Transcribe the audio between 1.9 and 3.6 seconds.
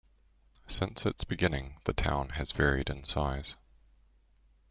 town has varied in size.